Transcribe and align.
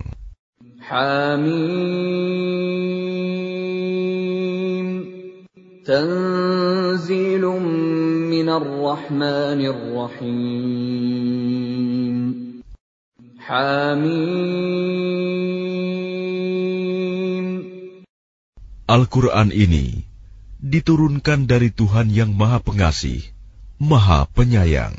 Hamim. 0.83 1.47
Tanzilum 5.87 7.63
minar 8.27 8.67
rahmanir 8.67 9.79
rahim. 9.95 10.99
Hamim. 13.39 15.62
Al-Quran 18.83 19.55
ini 19.55 20.03
diturunkan 20.59 21.47
dari 21.47 21.71
Tuhan 21.71 22.11
yang 22.11 22.35
Maha 22.35 22.59
Pengasih, 22.59 23.23
Maha 23.79 24.27
Penyayang. 24.27 24.91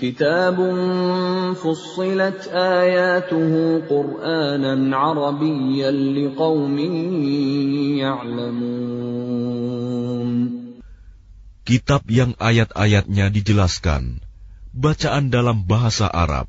Kitabun 0.00 1.52
fussilat 1.52 2.48
ayatuhu 2.48 3.84
Qur'anan 3.84 4.88
Arabiyyan 4.88 6.16
liqaumin 6.16 6.94
ya'lamun. 8.00 8.68
Kitab 11.68 12.08
yang 12.08 12.32
ayat-ayatnya 12.40 13.28
dijelaskan, 13.28 14.24
bacaan 14.72 15.28
dalam 15.28 15.68
bahasa 15.68 16.08
Arab 16.08 16.48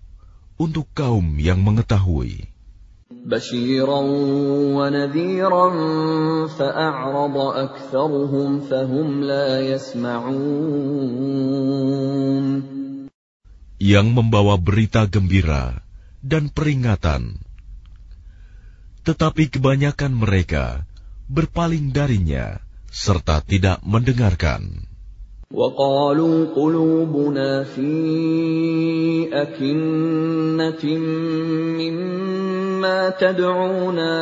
untuk 0.55 0.87
kaum 0.95 1.35
yang 1.35 1.59
mengetahui 1.59 2.50
بشيرا 3.20 4.00
ونذيرا 4.76 5.66
فأعرض 6.46 7.36
أكثرهم 7.36 8.60
فهم 8.60 9.22
لا 9.22 9.60
يسمعون 9.60 11.16
yang 13.76 14.08
membawa 14.08 14.56
berita 14.56 15.04
gembira 15.04 15.84
dan 16.24 16.48
peringatan. 16.48 17.38
Tetapi 19.04 19.52
kebanyakan 19.52 20.16
mereka 20.16 20.82
berpaling 21.30 21.92
darinya 21.94 22.58
serta 22.90 23.44
tidak 23.44 23.78
mendengarkan. 23.86 24.90
وقالوا 25.46 26.58
قلوبنا 26.58 27.64
في 27.70 27.86
أكنة 29.30 30.82
مما 31.78 32.59
تدعونا 33.09 34.15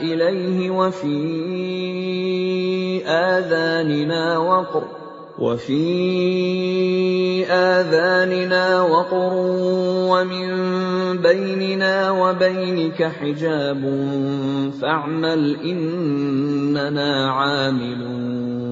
إليه 0.00 0.70
وفي 0.70 1.18
آذاننا 3.06 4.38
وقر 4.38 4.84
وفي 5.38 5.86
آذاننا 7.46 8.82
وقر 8.82 9.32
ومن 10.10 10.48
بيننا 11.22 12.10
وبينك 12.10 13.02
حجاب 13.02 13.82
فاعمل 14.82 15.56
إننا 15.62 17.30
عاملون. 17.30 18.68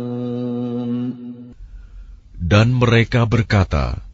Dan 2.47 2.79
mereka 2.79 3.27
berkata, 3.27 4.07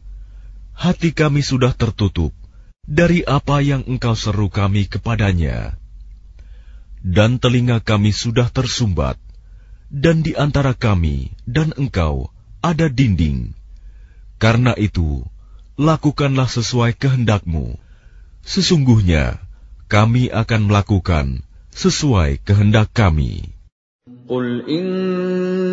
Hati 0.73 1.13
kami 1.13 1.45
sudah 1.45 1.69
tertutup. 1.77 2.42
Dari 2.83 3.23
apa 3.23 3.63
yang 3.63 3.87
engkau 3.87 4.13
seru 4.13 4.51
kami 4.51 4.91
kepadanya. 4.91 5.79
Dan 7.03 7.39
telinga 7.39 7.83
kami 7.83 8.15
sudah 8.15 8.47
tersumbat, 8.47 9.19
dan 9.91 10.23
di 10.23 10.35
antara 10.39 10.71
kami 10.71 11.35
dan 11.43 11.75
engkau 11.75 12.31
ada 12.63 12.87
dinding. 12.87 13.51
Karena 14.39 14.71
itu, 14.79 15.23
lakukanlah 15.75 16.47
sesuai 16.47 16.95
kehendakmu. 16.95 17.75
Sesungguhnya, 18.43 19.39
kami 19.91 20.31
akan 20.31 20.71
melakukan 20.71 21.43
sesuai 21.75 22.39
kehendak 22.43 22.91
kami. 22.95 23.51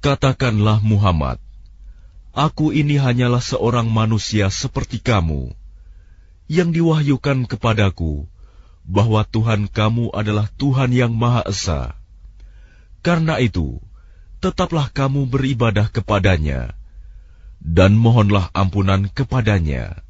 Katakanlah 0.00 0.80
Muhammad, 0.80 1.36
Aku 2.32 2.72
ini 2.72 2.96
hanyalah 2.96 3.44
seorang 3.44 3.84
manusia 3.84 4.48
seperti 4.48 4.96
kamu, 4.96 5.52
yang 6.48 6.72
diwahyukan 6.72 7.44
kepadaku 7.44 8.24
bahwa 8.88 9.28
Tuhan 9.28 9.68
kamu 9.68 10.08
adalah 10.16 10.48
Tuhan 10.56 10.96
yang 10.96 11.12
Maha 11.12 11.44
Esa. 11.44 12.00
Karena 13.04 13.44
itu, 13.44 13.76
tetaplah 14.40 14.88
kamu 14.88 15.28
beribadah 15.28 15.92
kepadanya, 15.92 16.72
dan 17.60 17.92
mohonlah 17.92 18.48
ampunan 18.56 19.04
kepadanya, 19.04 20.00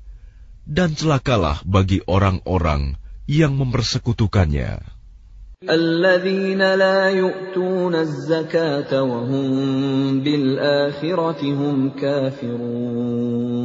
dan 0.71 0.95
celakalah 0.95 1.67
bagi 1.67 1.99
orang-orang 2.07 2.95
yang 3.27 3.59
mempersekutukannya. 3.59 5.00
الذين 5.70 6.62
لا 6.62 7.10
يؤتون 7.10 7.96
الزكاة 7.96 9.04
وهم 9.04 9.48
بالآخرة 10.22 11.42
هم 11.42 11.90
كافرون 11.98 13.56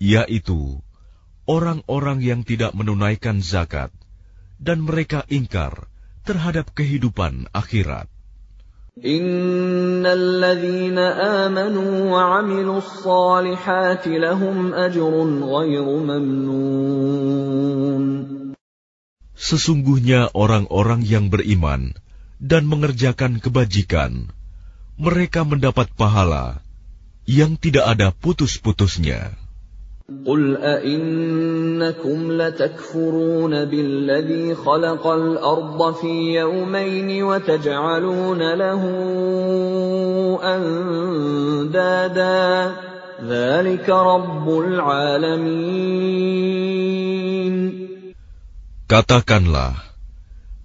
Yaitu 0.00 0.80
orang-orang 1.44 2.24
yang 2.24 2.40
tidak 2.40 2.72
menunaikan 2.72 3.44
zakat, 3.44 3.92
dan 4.56 4.80
mereka 4.80 5.28
ingkar 5.28 5.92
terhadap 6.24 6.72
kehidupan 6.72 7.52
akhirat. 7.52 8.08
إن 9.00 10.04
الذين 10.06 10.98
آمنوا 10.98 12.10
وعملوا 12.10 12.78
الصالحات 12.78 14.08
لهم 14.08 14.74
أجر 14.74 15.12
غير 15.40 15.84
ممنون 15.84 17.40
Sesungguhnya 19.40 20.28
orang-orang 20.36 21.00
yang 21.00 21.32
beriman 21.32 21.96
dan 22.36 22.68
mengerjakan 22.68 23.40
kebajikan, 23.40 24.28
mereka 25.00 25.48
mendapat 25.48 25.88
pahala 25.96 26.60
yang 27.24 27.56
tidak 27.56 27.88
ada 27.88 28.12
putus-putusnya. 28.12 29.40
قل 30.26 30.58
أئنكم 30.58 32.32
لتكفرون 32.32 33.64
بالذي 33.64 34.54
خلق 34.54 35.06
الأرض 35.06 35.94
في 35.94 36.34
يومين 36.34 37.22
وتجعلون 37.22 38.54
له 38.54 38.82
أندادا 40.42 42.74
ذلك 43.22 43.88
رب 43.88 44.58
العالمين 44.58 46.40
Katakanlah, 48.90 49.78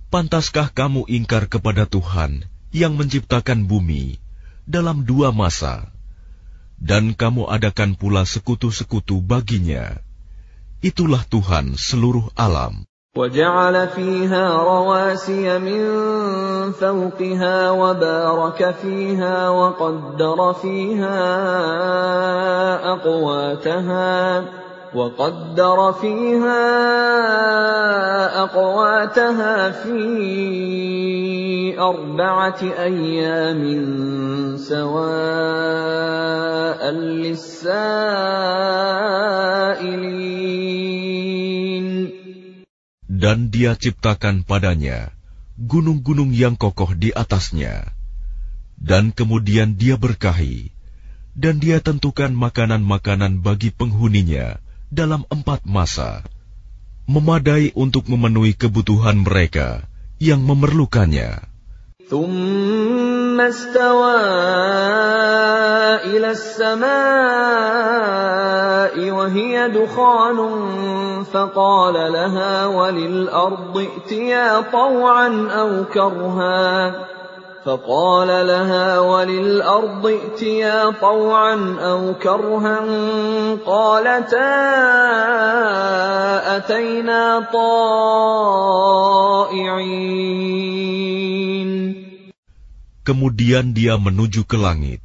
pantaskah 0.10 0.74
kamu 0.74 1.06
ingkar 1.06 1.46
kepada 1.46 1.86
Tuhan 1.86 2.48
yang 2.74 2.98
menciptakan 2.98 3.70
bumi 3.70 4.18
dalam 4.66 5.06
dua 5.06 5.30
masa, 5.30 5.94
dan 6.82 7.14
kamu 7.14 7.46
adakan 7.48 7.94
pula 7.94 8.26
sekutu-sekutu 8.26 9.22
baginya? 9.22 10.02
Itulah 10.82 11.24
Tuhan 11.30 11.78
seluruh 11.78 12.34
alam. 12.34 12.86
وجعل 13.16 13.88
فيها 13.88 14.44
رواسي 14.60 15.60
من 15.60 15.82
فوقها 16.76 17.72
وبارك 17.72 18.76
فيها 18.82 19.50
وقدر 19.50 20.54
فيها 20.54 21.22
أقواتها 22.94 24.12
وقدر 24.96 25.92
فيها 26.00 26.64
أقواتها 28.44 29.72
في 29.84 30.00
أربعة 31.80 32.62
أيام 32.64 33.62
سواء 34.56 35.72
للسائلين 36.92 37.86
Dan 43.16 43.48
dia 43.50 43.80
ciptakan 43.80 44.44
padanya 44.44 45.16
gunung-gunung 45.56 46.36
yang 46.36 46.60
kokoh 46.60 46.92
di 47.00 47.16
atasnya. 47.16 47.96
Dan 48.76 49.16
kemudian 49.16 49.80
dia 49.80 49.96
berkahi, 49.96 50.76
dan 51.32 51.64
dia 51.64 51.80
tentukan 51.80 52.36
makanan-makanan 52.36 53.40
bagi 53.40 53.72
penghuninya 53.72 54.60
dalam 54.90 55.28
empat 55.28 55.66
masa, 55.68 56.24
memadai 57.06 57.74
untuk 57.76 58.08
memenuhi 58.10 58.54
kebutuhan 58.56 59.22
mereka 59.22 59.86
yang 60.22 60.42
memerlukannya. 60.46 61.56
ثم 62.06 63.42
استوى 63.42 64.22
إلى 66.06 66.30
السماء 66.38 66.86
وهي 69.10 69.70
دخان 69.74 70.38
فقال 71.34 72.14
لها 72.14 72.66
وللأرض 72.66 73.78
ائتيا 73.78 74.62
طوعا 74.62 75.50
أو 75.50 75.84
كرها 75.90 76.94
فقال 77.66 78.30
لها 78.48 79.00
وللأرض 79.00 80.06
ائتيا 80.06 80.90
طوعا 81.02 81.56
أو 81.82 82.14
كرها 82.22 82.80
قالتا 83.66 84.54
أتينا 86.58 87.50
طائعين 87.50 87.76
Kemudian 93.06 93.78
dia 93.78 94.02
menuju 94.02 94.50
ke 94.50 94.58
langit, 94.58 94.98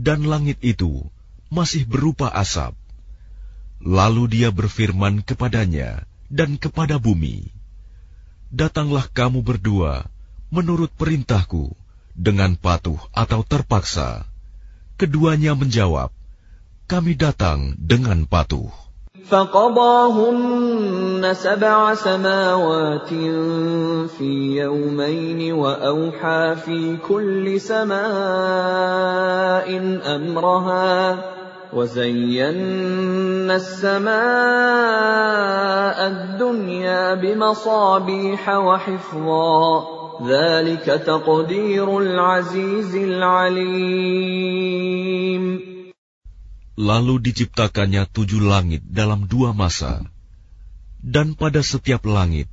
dan 0.00 0.24
langit 0.24 0.56
itu 0.64 1.04
masih 1.52 1.84
berupa 1.84 2.32
asap. 2.32 2.72
Lalu 3.84 4.32
dia 4.32 4.48
berfirman 4.48 5.20
kepadanya 5.20 6.08
dan 6.32 6.56
kepada 6.56 6.96
bumi, 6.96 7.52
"Datanglah 8.48 9.12
kamu 9.12 9.44
berdua 9.44 10.08
menurut 10.52 10.88
perintahku 10.94 11.76
dengan 12.16 12.56
patuh 12.56 12.98
atau 13.12 13.44
terpaksa." 13.44 14.24
Keduanya 14.98 15.54
menjawab, 15.54 16.10
"Kami 16.90 17.14
datang 17.14 17.78
dengan 17.78 18.26
patuh." 18.26 18.88
فقضاهن 19.28 21.20
سبع 21.34 21.94
سماوات 21.94 23.08
في 24.08 24.56
يومين 24.56 25.52
واوحى 25.52 26.56
في 26.56 26.96
كل 26.96 27.60
سماء 27.60 27.98
امرها 30.16 31.18
وزينا 31.72 33.56
السماء 33.56 34.08
الدنيا 36.06 37.14
بمصابيح 37.14 38.48
وحفظا 38.48 39.91
Lalu 46.73 47.15
diciptakannya 47.21 48.03
tujuh 48.13 48.41
langit 48.45 48.81
dalam 48.85 49.25
dua 49.25 49.57
masa, 49.57 50.05
dan 51.01 51.33
pada 51.33 51.65
setiap 51.65 52.05
langit 52.05 52.45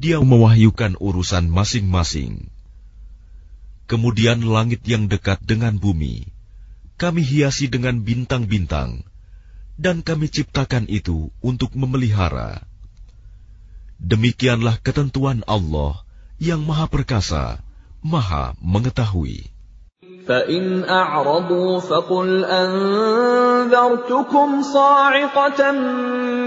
dia 0.00 0.22
mewahyukan 0.22 0.96
urusan 0.96 1.52
masing-masing. 1.52 2.48
Kemudian 3.88 4.44
langit 4.44 4.84
yang 4.88 5.08
dekat 5.12 5.40
dengan 5.44 5.76
bumi, 5.76 6.28
kami 6.96 7.20
hiasi 7.20 7.68
dengan 7.68 8.00
bintang-bintang, 8.00 9.04
dan 9.76 10.00
kami 10.00 10.28
ciptakan 10.28 10.88
itu 10.88 11.32
untuk 11.44 11.72
memelihara. 11.76 12.64
Demikianlah 14.00 14.80
ketentuan 14.80 15.44
Allah– 15.44 16.00
yang 16.41 16.61
Maha 16.63 16.91
Perkasa, 16.91 17.63
Maha 18.03 18.55
Mengetahui. 18.59 19.53
فإن 20.23 20.87
أعرضوا 20.87 21.79
فقل 21.79 22.45
أنذرتكم 22.47 23.67
صاعقة 24.63 25.71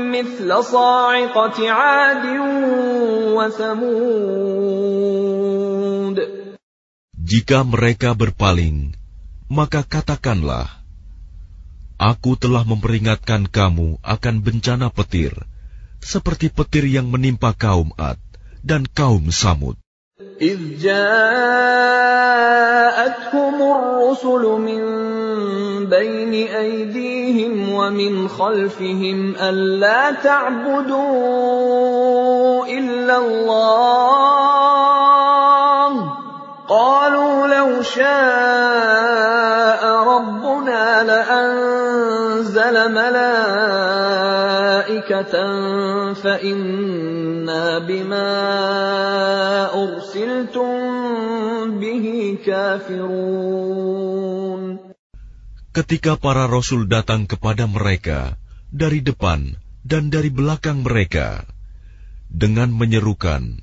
مثل 0.09 0.49
صاعقة 0.65 1.71
عاد 1.71 2.27
وثمود 3.37 4.57
Jika 7.27 7.67
mereka 7.67 8.15
berpaling, 8.15 8.95
maka 9.51 9.83
katakanlah, 9.83 10.71
Aku 11.99 12.39
telah 12.39 12.63
memperingatkan 12.63 13.51
kamu 13.51 13.99
akan 13.99 14.35
bencana 14.47 14.95
petir, 14.95 15.35
seperti 15.99 16.55
petir 16.55 16.87
yang 16.87 17.11
menimpa 17.11 17.51
kaum 17.51 17.91
Ad 17.99 18.23
Dan 18.66 18.86
kaum 18.94 19.30
Samud. 19.30 19.78
إذ 20.42 20.82
جاءتهم 20.82 21.22
الرسل 23.62 24.42
من 24.42 24.82
بين 25.86 26.34
أيديهم 26.48 27.74
ومن 27.74 28.28
خلفهم 28.28 29.36
ألا 29.36 30.12
تعبدوا 30.12 30.96
إلا 32.66 33.18
الله 33.18 33.92
قالوا 36.70 37.48
لو 37.48 37.82
شاء 37.82 39.86
ربنا 39.86 41.04
لأنزل 41.04 42.94
ملائكة 45.11 45.35
فإنا 46.15 47.79
بما 47.79 48.31
أرسلتم 49.75 50.71
به 51.83 52.07
كافرون 52.47 53.67
Ketika 55.75 56.15
para 56.17 56.47
rasul 56.49 56.87
datang 56.89 57.27
kepada 57.29 57.67
mereka 57.69 58.39
dari 58.73 59.03
depan 59.03 59.59
dan 59.83 60.09
dari 60.09 60.31
belakang 60.33 60.81
mereka 60.87 61.45
dengan 62.33 62.73
menyerukan, 62.73 63.61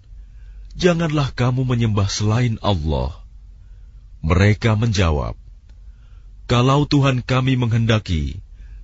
"Janganlah 0.75 1.33
kamu 1.33 1.63
menyembah 1.65 2.05
selain 2.11 2.61
Allah." 2.61 3.17
Mereka 4.21 4.77
menjawab, 4.77 5.33
"Kalau 6.45 6.85
Tuhan 6.85 7.25
kami 7.25 7.57
menghendaki, 7.57 8.43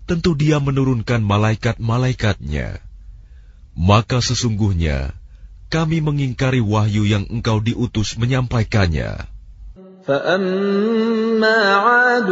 tentu 0.10 0.34
Dia 0.34 0.58
menurunkan 0.58 1.22
malaikat-malaikatnya. 1.22 2.82
Maka 3.78 4.20
sesungguhnya 4.20 5.14
kami 5.70 6.02
mengingkari 6.02 6.60
wahyu 6.60 7.06
yang 7.06 7.30
engkau 7.30 7.62
diutus 7.62 8.18
menyampaikannya." 8.18 9.30
فأما 10.10 11.60
عاد 11.86 12.30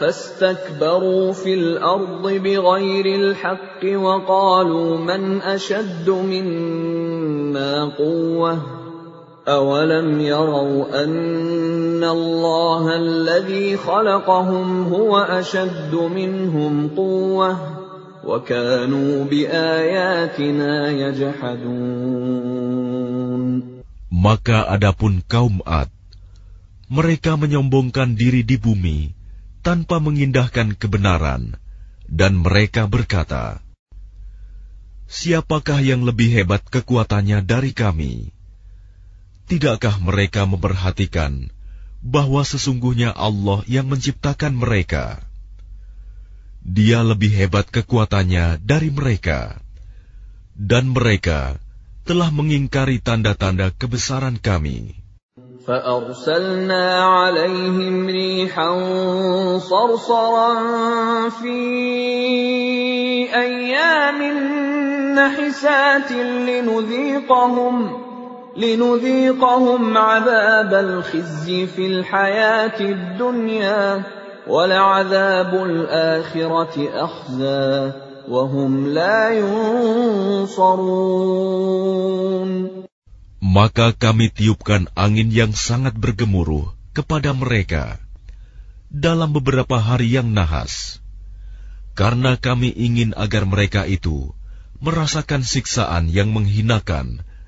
فاستكبروا 0.00 1.32
في 1.32 1.54
الأرض 1.54 2.24
بغير 2.26 3.06
الحق 3.06 3.82
وقالوا 3.84 4.98
من 4.98 5.42
أشد 5.42 6.10
منا 6.10 7.84
قوة 7.94 8.80
أولم 9.48 10.20
يروا 10.20 11.04
أن 11.04 12.04
الله 12.04 12.96
الذي 12.96 13.76
خلقهم 13.76 14.82
هو 14.82 15.18
أشد 15.18 15.94
منهم 15.94 16.88
قوة 16.88 17.58
وكانوا 18.24 19.24
بآياتنا 19.24 20.90
يجحدون 20.90 22.20
Maka 24.10 24.68
adapun 24.68 25.24
kaum 25.24 25.64
Ad, 25.64 25.88
mereka 26.92 27.40
menyombongkan 27.40 28.18
diri 28.18 28.44
di 28.44 28.60
bumi 28.60 29.16
tanpa 29.64 29.96
mengindahkan 29.96 30.76
kebenaran, 30.76 31.56
dan 32.04 32.36
mereka 32.36 32.84
berkata, 32.84 33.64
"Siapakah 35.08 35.80
yang 35.80 36.04
lebih 36.04 36.28
hebat 36.36 36.60
kekuatannya 36.68 37.40
dari 37.46 37.72
kami?" 37.72 38.28
Tidakkah 39.50 39.98
mereka 39.98 40.46
memperhatikan 40.46 41.50
bahwa 42.00 42.46
sesungguhnya 42.46 43.10
Allah 43.10 43.66
yang 43.66 43.90
menciptakan 43.90 44.54
mereka? 44.54 45.18
Dia 46.62 47.02
lebih 47.02 47.32
hebat 47.34 47.66
kekuatannya 47.66 48.60
dari 48.62 48.94
mereka, 48.94 49.58
dan 50.54 50.92
mereka 50.92 51.56
telah 52.04 52.28
mengingkari 52.30 53.00
tanda-tanda 53.00 53.72
kebesaran 53.74 54.38
kami. 54.38 55.00
فأرسلنا 55.60 57.04
عليهم 57.04 58.06
ريحا 58.06 58.70
صرصرا 59.58 60.52
في 61.28 61.58
أيام 63.28 64.20
نحسات 65.14 66.12
لنذيقهم 66.12 67.76
لنذيقهم 68.56 69.96
عذاب 69.96 70.74
الخزي 70.74 71.66
في 71.66 71.86
الحياة 71.86 72.80
الدنيا 72.80 74.02
ولعذاب 74.48 75.54
الآخرة 75.54 76.88
أخزى 77.04 77.92
وهم 78.28 78.86
لا 78.86 79.30
ينصرون 79.38 80.90
Maka 83.40 83.90
kami 83.96 84.30
tiupkan 84.30 84.86
angin 84.94 85.32
yang 85.34 85.50
sangat 85.56 85.98
bergemuruh 85.98 86.70
kepada 86.94 87.34
mereka 87.34 87.98
dalam 88.92 89.34
beberapa 89.34 89.80
hari 89.80 90.14
yang 90.14 90.30
nahas, 90.30 91.02
karena 91.98 92.38
kami 92.38 92.70
ingin 92.70 93.10
agar 93.18 93.48
mereka 93.48 93.90
itu 93.90 94.30
merasakan 94.78 95.42
siksaan 95.42 96.12
yang 96.12 96.30
menghinakan 96.30 97.26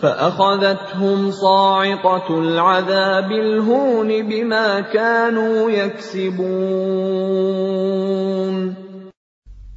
فَأَخَذَتْهُمْ 0.00 1.30
صَاعِقَةُ 1.30 2.28
الْعَذَابِ 2.28 3.30
الْهُونِ 3.32 4.10
بِمَا 4.28 4.80
كَانُوا 4.92 5.70
يَكْسِبُونَ 5.70 6.44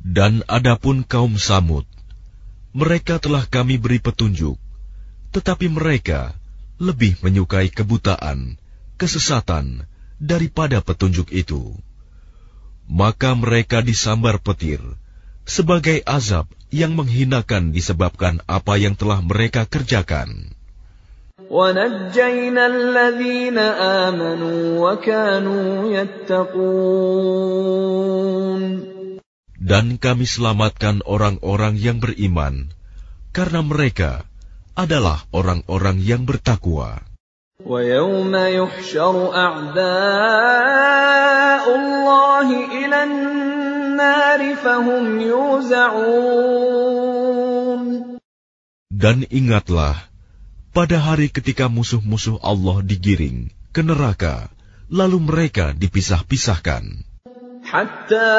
Dan 0.07 0.41
adapun 0.49 1.03
kaum 1.05 1.37
Samud, 1.37 1.85
mereka 2.73 3.21
telah 3.21 3.45
kami 3.45 3.77
beri 3.77 4.01
petunjuk 4.01 4.57
tetapi 5.31 5.69
mereka 5.69 6.33
lebih 6.81 7.19
menyukai 7.21 7.69
kebutaan, 7.69 8.57
kesesatan 8.97 9.85
daripada 10.17 10.81
petunjuk 10.81 11.29
itu. 11.29 11.77
Maka 12.87 13.35
mereka 13.35 13.83
disambar 13.83 14.39
petir 14.39 14.79
sebagai 15.51 16.03
azab 16.03 16.51
yang 16.67 16.99
menghinakan 16.99 17.71
disebabkan 17.71 18.43
apa 18.45 18.75
yang 18.75 18.99
telah 18.99 19.23
mereka 19.23 19.63
kerjakan. 19.63 20.51
Dan 29.57 29.85
kami 29.97 30.25
selamatkan 30.27 30.99
orang-orang 31.07 31.79
yang 31.79 32.03
beriman 32.03 32.75
karena 33.31 33.61
mereka 33.63 34.27
adalah 34.75 35.23
orang-orang 35.31 36.03
yang 36.03 36.27
bertakwa. 36.27 36.99
وَيَوْمَ 37.57 38.29
يُحْشَرُ 38.35 39.15
أَعْدَاءُ 39.33 39.83
اللَّهِ 41.65 42.47
إِلَى 42.69 43.03
النَّارِ 43.03 43.40
فَهُمْ 43.40 43.40
يُوزَعُونَ 43.40 43.40
dan 48.92 49.26
ingatlah, 49.28 49.96
pada 50.72 50.96
hari 51.02 51.28
ketika 51.28 51.66
musuh-musuh 51.68 52.40
Allah 52.40 52.80
digiring 52.80 53.52
ke 53.74 53.80
neraka, 53.84 54.48
lalu 54.92 55.18
mereka 55.20 55.76
dipisah-pisahkan. 55.76 57.11
حتى 57.71 58.33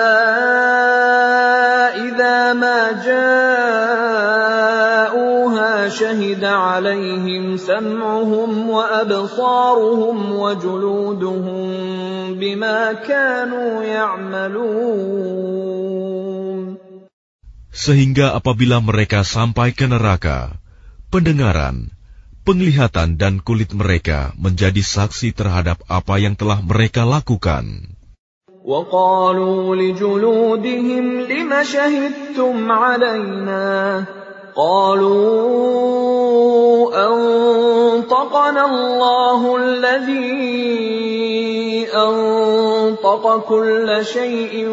إذا 2.09 2.52
ما 2.57 2.81
جاءوها 3.05 4.09
شهد 5.88 6.45
عليهم 6.45 7.57
سمعهم 7.57 8.71
وأبصارهم 8.71 10.33
وجلودهم 10.33 11.61
بما 12.40 12.93
كانوا 12.93 13.83
يعملون 13.83 15.49
Sehingga 17.78 18.35
apabila 18.35 18.83
mereka 18.83 19.23
sampai 19.23 19.71
ke 19.71 19.87
neraka, 19.87 20.59
pendengaran, 21.14 21.95
penglihatan 22.43 23.14
dan 23.14 23.38
kulit 23.38 23.71
mereka 23.71 24.35
menjadi 24.35 24.83
saksi 24.83 25.31
terhadap 25.31 25.78
apa 25.87 26.19
yang 26.19 26.35
telah 26.35 26.59
mereka 26.59 27.07
lakukan. 27.07 27.92
وقالوا 28.63 29.75
لجلودهم 29.75 31.22
لم 31.22 31.63
شهدتم 31.63 32.72
علينا؟ 32.72 34.03
قالوا 34.55 35.74
أنطقنا 36.93 38.65
الله 38.65 39.41
الذي 39.58 40.53
أنطق 41.89 43.38
كل 43.50 44.05
شيء 44.05 44.67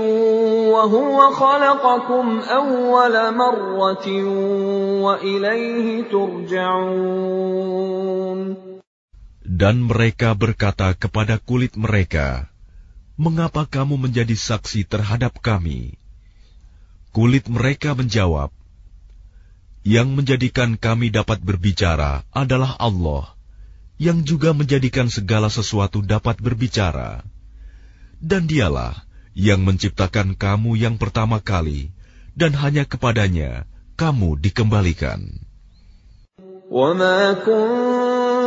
وهو 0.69 1.31
خلقكم 1.31 2.41
أول 2.41 3.35
مرة 3.35 4.07
وإليه 5.01 6.03
ترجعون. 6.13 7.41
Dan 9.51 9.89
mereka 9.89 10.37
berkata 10.37 10.93
kepada 10.97 11.41
kulit 11.41 11.77
mereka, 11.77 12.50
mengapa 13.20 13.64
kamu 13.64 13.96
menjadi 13.96 14.36
saksi 14.36 14.88
terhadap 14.88 15.40
kami? 15.40 15.96
Kulit 17.16 17.48
mereka 17.48 17.96
menjawab, 17.96 18.52
yang 19.86 20.18
menjadikan 20.18 20.76
kami 20.76 21.14
dapat 21.14 21.40
berbicara 21.40 22.26
adalah 22.34 22.74
Allah, 22.82 23.38
yang 24.02 24.26
juga 24.26 24.52
menjadikan 24.52 25.08
segala 25.08 25.48
sesuatu 25.48 26.02
dapat 26.02 26.42
berbicara. 26.42 27.22
Dan 28.18 28.50
dialah 28.50 29.06
yang 29.38 29.62
menciptakan 29.62 30.34
kamu 30.34 30.76
yang 30.82 30.98
pertama 30.98 31.38
kali, 31.38 31.94
dan 32.34 32.58
hanya 32.58 32.84
kepadanya 32.84 33.70
kamu 33.96 34.42
dikembalikan. 34.42 35.46
وَمَا 36.66 37.46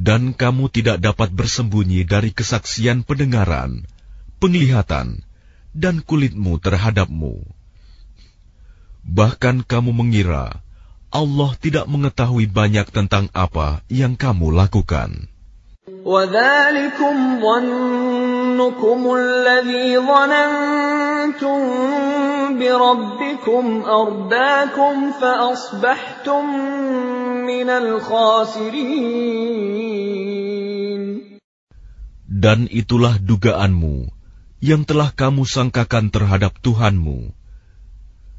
dan 0.00 0.36
kamu 0.36 0.68
tidak 0.68 1.00
dapat 1.00 1.32
bersembunyi 1.32 2.04
dari 2.04 2.30
kesaksian 2.36 3.00
pendengaran, 3.02 3.88
penglihatan, 4.36 5.24
dan 5.72 6.04
kulitmu 6.04 6.60
terhadapmu. 6.60 7.40
Bahkan 9.06 9.64
kamu 9.64 9.90
mengira 9.96 10.60
Allah 11.08 11.50
tidak 11.56 11.88
mengetahui 11.88 12.44
banyak 12.50 12.92
tentang 12.92 13.32
apa 13.32 13.80
yang 13.88 14.20
kamu 14.20 14.52
lakukan. 14.52 15.32
وَذَلِكُمْ 15.86 17.16
ظَنُّكُمُ 17.42 19.00
الَّذِي 19.14 19.98
ظَنَنْتُمْ 19.98 21.60
بِرَبِّكُمْ 22.58 23.64
أَرْدَاكُمْ 23.86 24.94
فَأَصْبَحْتُمْ 25.20 26.44
مِنَ 26.46 26.76
الْخَاسِرِينَ 26.76 27.09
dan 32.31 32.65
itulah 32.71 33.21
dugaanmu 33.21 34.09
yang 34.61 34.85
telah 34.85 35.09
kamu 35.13 35.45
sangkakan 35.45 36.13
terhadap 36.13 36.57
Tuhanmu. 36.61 37.33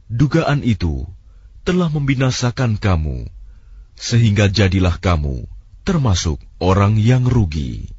Dugaan 0.07 0.63
itu 0.63 1.07
telah 1.63 1.91
membinasakan 1.91 2.79
kamu, 2.79 3.27
sehingga 3.95 4.51
jadilah 4.51 4.99
kamu 4.99 5.47
termasuk 5.83 6.39
orang 6.63 6.99
yang 6.99 7.27
rugi. 7.27 7.91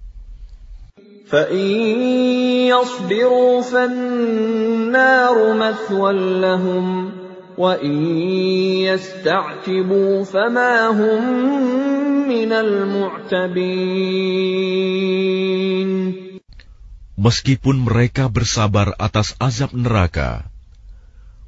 Meskipun 17.14 17.76
mereka 17.86 18.26
bersabar 18.28 18.98
atas 18.98 19.38
azab 19.38 19.72
neraka, 19.78 20.50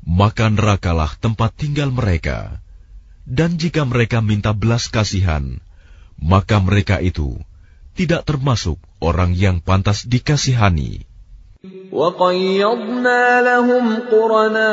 maka 0.05 0.45
nerakalah 0.53 1.17
tempat 1.17 1.51
tinggal 1.57 1.89
mereka. 1.89 2.61
Dan 3.25 3.57
jika 3.57 3.81
mereka 3.89 4.21
minta 4.21 4.53
belas 4.53 4.85
kasihan, 4.93 5.57
maka 6.21 6.61
mereka 6.61 7.01
itu 7.01 7.41
tidak 7.97 8.29
termasuk 8.29 8.77
orang 9.01 9.33
yang 9.33 9.57
pantas 9.65 10.05
dikasihani. 10.05 11.14
وقيضنا 11.91 13.41
لهم 13.41 13.99
قرناء 14.11 14.65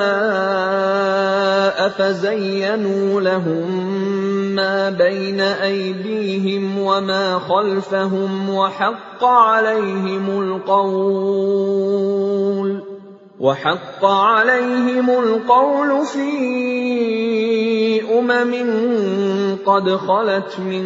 فزينوا 1.89 3.21
لهم 3.21 3.93
ما 4.55 4.91
بين 4.91 5.41
أيديهم 5.41 6.79
وما 6.79 7.39
خلفهم 7.39 8.51
وحق 8.55 9.25
عليهم 9.25 10.41
القول. 10.43 11.83
وحق 13.42 14.06
عليهم 14.06 15.10
القول 15.10 16.06
في 16.06 16.32
أمم 18.10 18.54
قد 19.66 19.86
خلت 19.96 20.60
من 20.60 20.86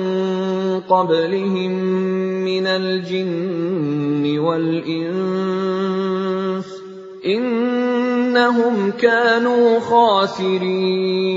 قبلهم 0.83 1.71
من 2.43 2.67
الجن 2.67 4.39
والإنس 4.39 5.61
إنهم 7.25 8.91
كانوا 8.91 9.79
خاسرين 9.79 11.31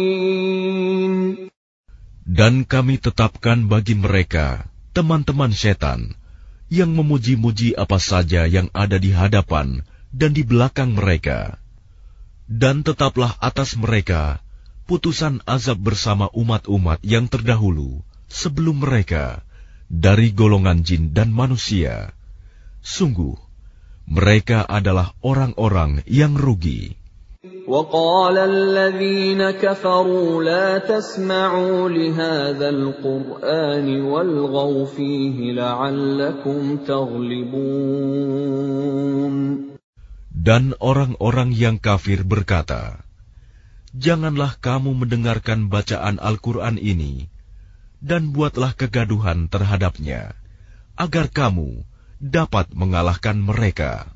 Dan 2.34 2.66
kami 2.66 2.98
tetapkan 2.98 3.70
bagi 3.70 3.94
mereka 3.94 4.66
teman-teman 4.90 5.54
setan 5.54 6.18
yang 6.66 6.90
memuji-muji 6.90 7.78
apa 7.78 8.02
saja 8.02 8.50
yang 8.50 8.66
ada 8.74 8.98
di 8.98 9.14
hadapan 9.14 9.86
dan 10.14 10.30
di 10.36 10.46
belakang 10.46 10.94
mereka. 10.94 11.58
Dan 12.44 12.84
tetaplah 12.84 13.34
atas 13.40 13.74
mereka 13.74 14.44
putusan 14.84 15.40
azab 15.48 15.80
bersama 15.80 16.28
umat-umat 16.36 17.00
yang 17.00 17.24
terdahulu 17.24 18.04
sebelum 18.28 18.84
mereka 18.84 19.40
dari 19.88 20.30
golongan 20.32 20.84
jin 20.84 21.16
dan 21.16 21.32
manusia. 21.32 22.12
Sungguh, 22.84 23.36
mereka 24.04 24.68
adalah 24.68 25.16
orang-orang 25.24 26.04
yang 26.04 26.36
rugi. 26.36 27.00
وقال 27.64 28.36
الذين 28.38 29.50
كفروا 29.50 30.42
لا 30.44 30.78
تسمعوا 30.78 31.88
لهذا 31.88 32.68
القرآن 32.68 34.02
والغوا 34.02 34.84
فيه 34.84 35.52
لعلكم 35.52 36.76
تغلبون 36.76 37.94
dan 40.49 40.73
orang-orang 40.81 41.53
yang 41.53 41.77
kafir 41.77 42.25
berkata, 42.25 43.05
Janganlah 43.93 44.57
kamu 44.57 44.97
mendengarkan 44.97 45.69
bacaan 45.69 46.17
Al-Quran 46.17 46.81
ini, 46.81 47.29
dan 48.01 48.33
buatlah 48.33 48.73
kegaduhan 48.73 49.45
terhadapnya, 49.45 50.33
agar 50.97 51.29
kamu 51.29 51.85
dapat 52.17 52.73
mengalahkan 52.73 53.37
mereka. 53.37 54.09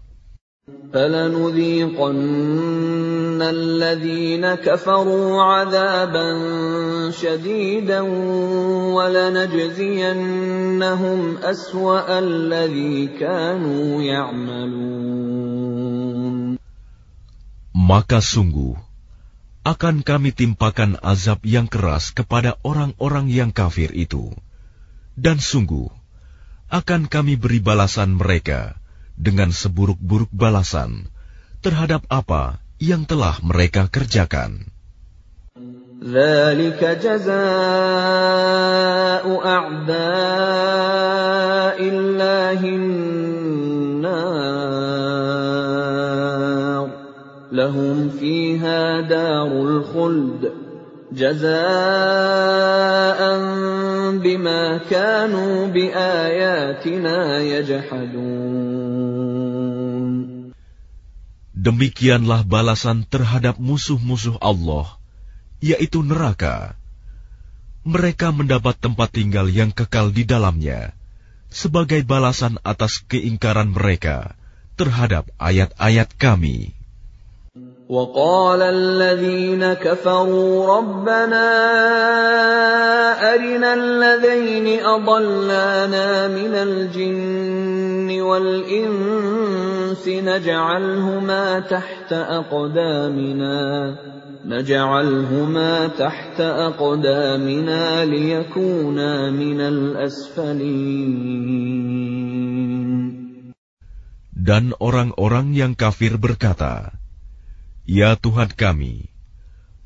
Maka 17.76 18.18
sungguh, 18.18 18.74
akan 19.68 20.00
kami 20.00 20.32
timpakan 20.32 20.96
azab 21.04 21.44
yang 21.44 21.68
keras 21.68 22.10
kepada 22.16 22.56
orang-orang 22.64 23.28
yang 23.28 23.50
kafir 23.52 23.92
itu. 23.92 24.32
Dan 25.12 25.36
sungguh, 25.42 25.92
akan 26.72 27.08
kami 27.08 27.36
beri 27.36 27.60
balasan 27.60 28.16
mereka 28.16 28.80
dengan 29.18 29.52
seburuk-buruk 29.52 30.32
balasan 30.32 31.12
terhadap 31.60 32.06
apa 32.08 32.60
yang 32.80 33.04
telah 33.04 33.36
mereka 33.44 33.90
kerjakan. 33.90 34.72
ذلك 35.98 36.78
جزاء 36.78 37.34
أعداء 39.26 39.98
الله 41.82 42.60
النار 42.62 43.18
لهم 47.53 48.09
فيها 48.09 49.05
دار 49.05 49.45
الخلد 49.45 50.41
جزاء 51.13 51.53
بما 54.17 54.77
كانوا 54.89 55.67
بآياتنا 55.69 57.17
يجحدون. 57.41 58.93
Demikianlah 61.53 62.41
balasan 62.43 63.05
terhadap 63.05 63.61
musuh-musuh 63.61 64.41
Allah 64.41 64.97
yaitu 65.61 66.03
neraka. 66.03 66.75
Mereka 67.85 68.33
mendapat 68.33 68.75
tempat 68.81 69.13
tinggal 69.13 69.47
yang 69.47 69.69
kekal 69.69 70.09
di 70.09 70.25
dalamnya 70.25 70.91
sebagai 71.53 72.01
balasan 72.01 72.57
atas 72.65 73.05
keingkaran 73.05 73.69
mereka 73.69 74.33
terhadap 74.73 75.29
ayat-ayat 75.37 76.09
kami. 76.17 76.82
وقال 77.89 78.61
الذين 78.61 79.73
كفروا 79.73 80.77
ربنا 80.77 81.47
أرنا 83.33 83.73
الذين 83.73 84.79
أضلانا 84.79 86.27
من 86.27 86.53
الجن 86.55 88.21
والإنس 88.21 90.07
نجعلهما 90.07 91.59
تحت 91.59 92.13
أقدامنا 92.13 93.59
نجعلهما 94.45 95.87
تحت 95.87 96.39
أقدامنا 96.41 98.05
ليكونا 98.05 99.31
من 99.31 99.59
الأسفلين. 99.61 101.03
Dan 104.43 104.75
orang-orang 104.75 105.55
yang 105.55 105.71
kafir 105.79 106.19
berkata, 106.19 107.02
Ya 107.83 108.15
Tuhan 108.15 108.47
kami, 108.55 109.11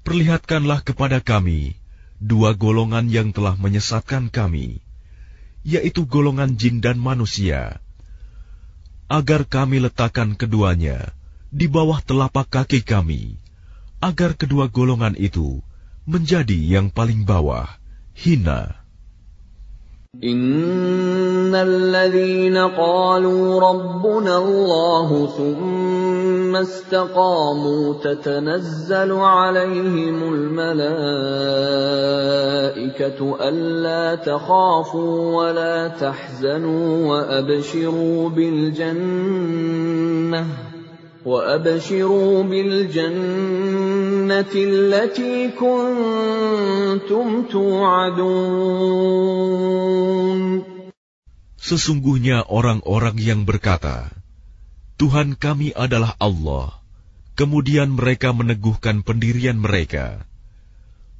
perlihatkanlah 0.05 0.85
kepada 0.85 1.17
kami 1.17 1.73
dua 2.21 2.53
golongan 2.53 3.09
yang 3.09 3.33
telah 3.33 3.57
menyesatkan 3.57 4.29
kami, 4.29 4.85
yaitu 5.65 6.05
golongan 6.05 6.61
jin 6.61 6.77
dan 6.77 7.01
manusia, 7.01 7.81
agar 9.09 9.49
kami 9.49 9.81
letakkan 9.81 10.37
keduanya 10.37 11.09
di 11.49 11.65
bawah 11.65 11.97
telapak 12.05 12.45
kaki 12.45 12.85
kami, 12.85 13.41
agar 13.97 14.37
kedua 14.37 14.69
golongan 14.69 15.17
itu 15.17 15.65
menjadi 16.05 16.53
yang 16.53 16.93
paling 16.93 17.25
bawah, 17.25 17.65
hina. 18.13 18.77
Innal 20.21 21.73
ladzina 21.89 22.69
qalu 22.77 23.57
rabbuna 23.57 24.37
Allahu 24.37 25.17
thumma 25.33 25.96
ثم 26.37 26.53
استقاموا 26.55 27.93
تتنزل 27.97 29.11
عليهم 29.11 30.33
الملائكة 30.33 30.69
ألا 33.41 34.15
تخافوا 34.15 35.35
ولا 35.35 35.87
تحزنوا 35.87 37.07
وأبشروا 37.09 38.29
بالجنة 38.29 39.47
وأبشروا 41.25 42.43
بالجنة 42.43 43.73
التي 44.55 45.49
كنتم 45.57 47.27
توعدون. 47.49 48.77
Sesungguhnya 51.57 52.45
orang-orang 52.47 53.17
yang 53.19 53.43
berkata, 53.43 54.16
Tuhan 54.97 55.37
kami 55.37 55.77
adalah 55.77 56.17
Allah, 56.17 56.73
kemudian 57.37 57.93
mereka 57.93 58.33
meneguhkan 58.33 59.05
pendirian 59.05 59.53
mereka, 59.53 60.25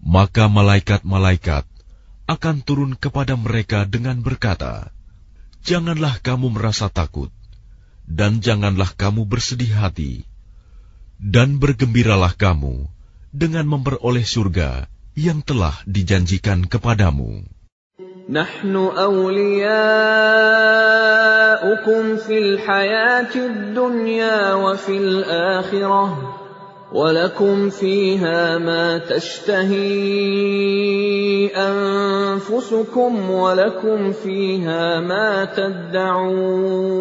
maka 0.01 0.49
malaikat-malaikat 0.49 1.61
akan 2.25 2.55
turun 2.65 2.97
kepada 2.97 3.37
mereka 3.37 3.85
dengan 3.85 4.19
berkata, 4.25 4.89
Janganlah 5.61 6.17
kamu 6.25 6.57
merasa 6.57 6.89
takut, 6.89 7.29
dan 8.09 8.41
janganlah 8.41 8.97
kamu 8.97 9.29
bersedih 9.29 9.77
hati, 9.77 10.25
dan 11.21 11.61
bergembiralah 11.61 12.33
kamu 12.33 12.89
dengan 13.29 13.69
memperoleh 13.69 14.25
surga 14.25 14.89
yang 15.13 15.45
telah 15.45 15.77
dijanjikan 15.85 16.65
kepadamu. 16.65 17.45
نحن 18.28 18.76
أولياؤكم 18.76 19.62
في 22.16 22.38
الحياة 22.38 23.34
الدنيا 23.36 24.54
وفي 24.54 24.96
الآخرة 24.98 26.38
ولكم 26.92 27.70
فيها 27.70 28.58
ما 28.58 28.98
تشتهي 28.98 29.80
أنفسكم 31.56 33.30
ولكم 33.30 34.12
فيها 34.12 35.00
ما 35.00 35.44
تدعون 35.44 36.92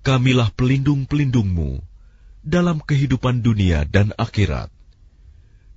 kamilah 0.00 0.48
pelindung-pelindungmu 0.56 1.84
dalam 2.40 2.80
kehidupan 2.80 3.44
dunia 3.44 3.84
dan 3.84 4.16
akhirat. 4.16 4.72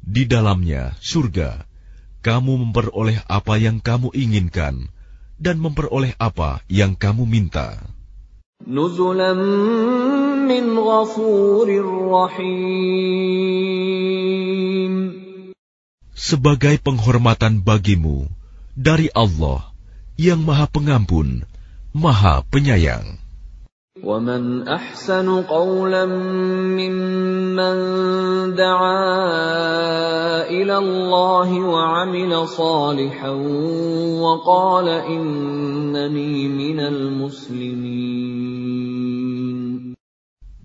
Di 0.03 0.23
dalamnya, 0.27 0.95
surga, 0.99 1.66
kamu 2.22 2.68
memperoleh 2.68 3.22
apa 3.30 3.54
yang 3.58 3.78
kamu 3.78 4.10
inginkan 4.14 4.90
dan 5.38 5.62
memperoleh 5.62 6.18
apa 6.18 6.60
yang 6.66 6.98
kamu 6.98 7.24
minta. 7.24 7.78
Nuzulam 8.66 9.38
min 10.50 10.74
ghafurir 10.74 11.86
rahim. 12.10 12.88
Sebagai 16.18 16.82
penghormatan 16.82 17.62
bagimu 17.62 18.26
dari 18.74 19.06
Allah 19.14 19.70
yang 20.18 20.42
Maha 20.42 20.66
Pengampun, 20.66 21.46
Maha 21.94 22.42
Penyayang. 22.50 23.27
ومن 24.03 24.67
احسن 24.67 25.29
قولا 25.45 26.05
ممن 26.09 27.75
دعا 28.57 29.05
الى 30.49 30.77
الله 30.77 31.49
وعمل 31.53 32.47
صالحا 32.47 33.29
وقال 34.17 34.87
انني 34.89 36.33
من 36.49 36.79
المسلمين 36.81 38.33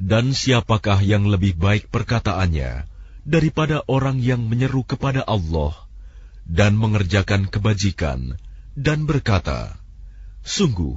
Dan 0.09 0.33
siapakah 0.33 1.05
yang 1.05 1.29
lebih 1.29 1.61
baik 1.61 1.93
perkataannya 1.93 2.89
daripada 3.29 3.85
orang 3.93 4.25
yang 4.25 4.41
menyeru 4.49 4.89
kepada 4.89 5.21
Allah 5.21 5.77
dan 6.49 6.81
mengerjakan 6.81 7.45
kebajikan 7.53 8.41
dan 8.73 9.05
berkata, 9.05 9.77
Sungguh, 10.49 10.97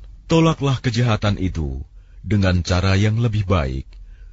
Tolaklah 0.30 0.82
kejahatan 0.82 1.38
itu 1.38 1.86
dengan 2.26 2.66
cara 2.66 2.98
yang 2.98 3.22
lebih 3.22 3.46
baik, 3.46 3.86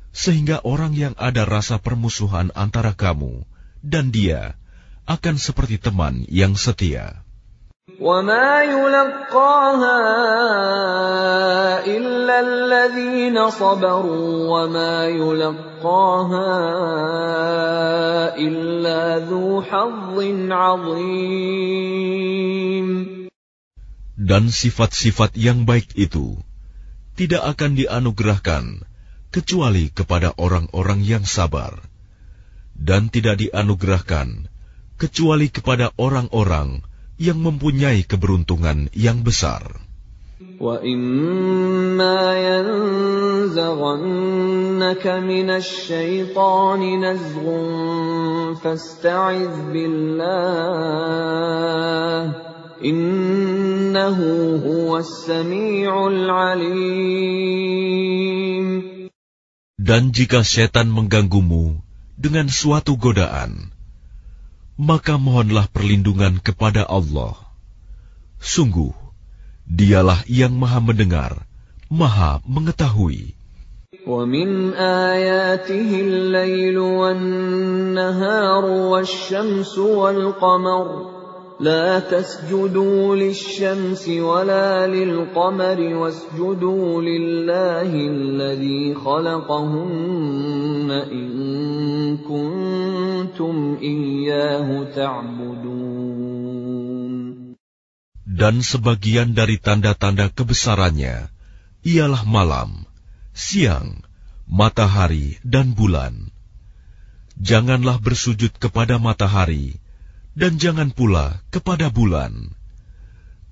sehingga 0.09 0.65
orang 0.65 0.97
yang 0.97 1.13
ada 1.21 1.45
rasa 1.45 1.77
permusuhan 1.77 2.49
antara 2.57 2.97
kamu 2.97 3.45
dan 3.85 4.09
dia 4.09 4.57
akan 5.05 5.35
seperti 5.37 5.77
teman 5.77 6.25
yang 6.31 6.57
setia. 6.57 7.23
وما 7.99 8.63
يلقاها 8.63 9.99
إلا 11.83 12.39
الذين 12.39 13.49
صبروا 13.49 14.47
وما 14.47 15.07
يلقاها 15.07 16.55
إلا 18.39 19.19
ذو 19.27 19.61
حظ 19.61 20.15
عظيم 20.51 21.83
Dan 24.17 24.53
sifat-sifat 24.53 25.33
yang 25.33 25.65
baik 25.65 25.97
itu 25.97 26.37
tidak 27.17 27.57
akan 27.57 27.73
dianugerahkan 27.77 28.85
kecuali 29.33 29.89
kepada 29.89 30.37
orang-orang 30.37 31.01
yang 31.01 31.25
sabar, 31.25 31.81
dan 32.77 33.09
tidak 33.09 33.41
dianugerahkan 33.41 34.45
kecuali 35.01 35.49
kepada 35.49 35.89
orang-orang 35.97 36.85
yang 37.17 37.41
mempunyai 37.41 38.05
keberuntungan 38.05 38.93
yang 38.93 39.25
besar. 39.25 39.81
وَإِمَّا 40.63 42.21
يَنزَغَنَّكَ 43.53 43.95
مِنَ 45.07 45.49
الشَّيْطَانِ 45.49 46.81
نَزْغٌ 47.01 47.45
فَاسْتَعِذْ 48.61 49.53
بِاللَّهِ 49.73 50.33
إِنَّهُ 52.83 54.17
هُوَ 54.59 54.91
السَّمِيعُ 54.97 56.07
الْعَلِيمُ 56.07 57.53
Dan 59.79 60.15
jika 60.15 60.43
setan 60.47 60.91
mengganggumu 60.91 61.79
dengan 62.15 62.47
suatu 62.47 62.95
godaan, 62.95 63.73
maka 64.79 65.19
mohonlah 65.19 65.67
perlindungan 65.69 66.39
kepada 66.39 66.87
Allah. 66.87 67.35
Sungguh, 68.39 68.95
dialah 69.67 70.23
yang 70.27 70.55
maha 70.55 70.79
mendengar, 70.83 71.45
maha 71.91 72.39
mengetahui. 72.47 73.35
ومن 74.03 74.73
آياته 74.75 75.89
الليل 76.01 76.77
والنهار 76.77 78.65
والشمس 78.65 79.77
والقمر 79.77 81.06
لا 81.59 81.99
تسجدوا 81.99 83.15
للشمس 83.15 84.07
ولا 84.07 84.87
للقمر 84.87 85.79
واسجدوا 85.95 87.01
لله 87.01 87.91
الذي 87.93 88.95
خلقهن 88.95 90.89
إن 90.91 91.29
كنتم 92.17 93.77
إياه 93.81 94.83
تعبدون 94.95 96.03
Dan 98.33 98.65
sebagian 98.65 99.37
dari 99.37 99.61
tanda-tanda 99.61 100.25
kebesarannya 100.33 101.29
ialah 101.85 102.25
malam, 102.25 102.89
siang, 103.29 104.01
matahari, 104.49 105.37
dan 105.45 105.77
bulan. 105.77 106.33
Janganlah 107.37 108.01
bersujud 108.01 108.57
kepada 108.57 108.97
matahari, 108.97 109.77
dan 110.37 110.57
jangan 110.57 110.89
pula 110.89 111.41
kepada 111.53 111.93
bulan. 111.93 112.53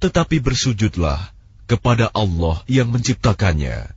Tetapi 0.02 0.42
bersujudlah 0.42 1.34
kepada 1.70 2.10
Allah 2.12 2.66
yang 2.66 2.90
menciptakannya, 2.90 3.94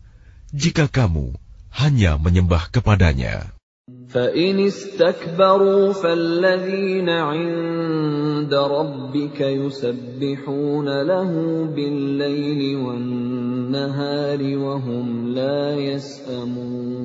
jika 0.53 0.87
kamu 0.87 1.33
hanya 1.75 2.21
menyembah 2.21 2.71
kepadanya. 2.71 3.55
فإن 3.85 4.57
استكبروا 4.65 5.93
فالذين 5.93 7.09
عند 7.09 8.55
ربك 8.55 9.41
يسبحون 9.41 10.89
له 11.03 11.31
بالليل 11.69 12.77
والنهار 12.77 14.41
وهم 14.57 15.29
لا 15.35 15.77
يسأمون 15.77 17.05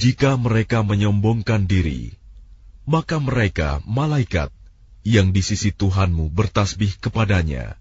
Jika 0.00 0.40
mereka 0.40 0.80
menyombongkan 0.80 1.68
diri, 1.68 2.16
maka 2.88 3.22
mereka, 3.22 3.78
malaikat, 3.86 4.50
yang 5.06 5.32
di 5.32 5.40
sisi 5.40 5.72
Tuhanmu 5.72 6.28
bertasbih 6.28 6.98
kepadanya, 7.00 7.80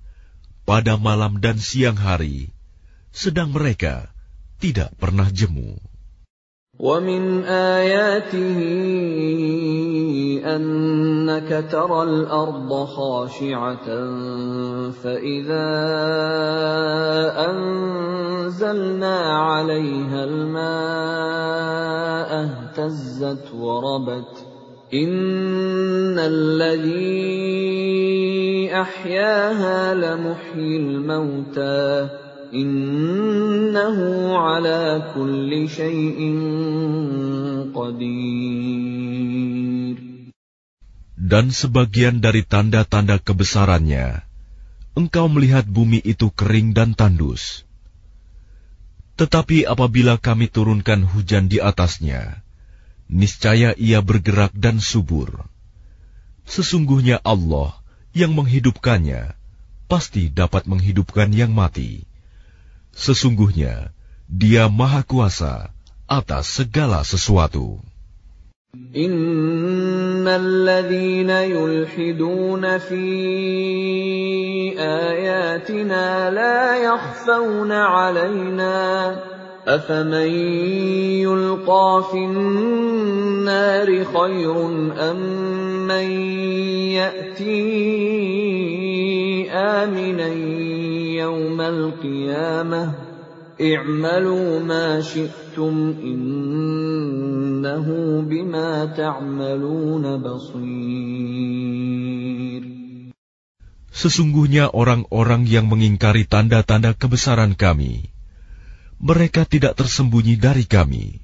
pada 0.64 0.96
malam 0.96 1.42
dan 1.42 1.58
siang 1.58 1.98
hari, 1.98 2.54
sedang 3.10 3.50
mereka 3.50 4.12
tidak 4.62 4.94
pernah 5.02 5.28
jemu. 5.28 5.80
ومن 6.80 7.44
آياته 7.44 8.60
أنك 10.48 11.68
ترى 11.72 12.04
الأرض 12.04 12.86
خاشعة 12.86 13.88
فإذا 15.04 15.70
أنزلنا 17.52 19.18
عليها 19.20 20.24
الماء 20.24 20.70
اهتزت 22.48 23.52
وربت 23.54 24.53
إن 24.94 26.18
الذي 26.18 27.60
أحياها 28.74 29.94
لمحيي 29.94 30.78
الموتى 30.78 32.10
إنه 32.54 33.98
على 34.38 35.14
كل 35.14 35.70
شيء 35.70 36.20
قدير 37.76 38.90
Dan 41.30 41.54
sebagian 41.54 42.26
dari 42.26 42.42
tanda-tanda 42.42 43.22
kebesarannya, 43.22 44.26
engkau 44.98 45.30
melihat 45.30 45.62
bumi 45.62 46.02
itu 46.02 46.34
kering 46.34 46.74
dan 46.74 46.98
tandus. 46.98 47.70
Tetapi 49.14 49.70
apabila 49.70 50.18
kami 50.18 50.50
turunkan 50.50 51.06
hujan 51.06 51.46
di 51.46 51.62
atasnya, 51.62 52.42
niscaya 53.14 53.74
ia 53.76 54.00
bergerak 54.06 54.54
dan 54.54 54.78
subur. 54.78 55.50
Sesungguhnya 56.46 57.22
Allah 57.26 57.78
yang 58.14 58.34
menghidupkannya 58.34 59.34
pasti 59.90 60.30
dapat 60.30 60.70
menghidupkan 60.70 61.34
yang 61.34 61.54
mati. 61.54 62.06
Sesungguhnya 62.94 63.94
Dia 64.30 64.70
Maha 64.70 65.02
Kuasa 65.02 65.74
atas 66.06 66.62
segala 66.62 67.02
sesuatu. 67.02 67.82
إن 68.96 70.28
الذين 70.28 71.30
يلحدون 71.30 72.78
في 72.78 73.06
آياتنا 74.78 76.30
لا 76.30 76.78
يخفون 76.78 77.72
علينا 77.72 78.78
أفمن 79.68 80.32
يلقى 81.22 82.04
في 82.12 82.18
النار 82.26 83.90
خير 84.06 84.56
أم 85.12 85.20
من 85.88 86.12
يأتي 86.98 87.62
آمنا 89.52 90.28
يوم 91.22 91.62
القيامة 91.62 92.94
اعملوا 93.62 94.60
ما 94.60 95.02
شئتم 95.02 95.96
إنه 96.04 97.88
بما 98.22 98.86
تعملون 98.86 100.18
بصير 100.24 101.60
Sesungguhnya 104.00 104.72
orang-orang 104.72 105.44
yang 105.44 105.68
mengingkari 105.68 106.24
tanda-tanda 106.24 106.96
kebesaran 106.96 107.52
kami, 107.60 108.08
mereka 109.05 109.45
tidak 109.45 109.77
tersembunyi 109.77 110.41
dari 110.41 110.65
kami. 110.65 111.21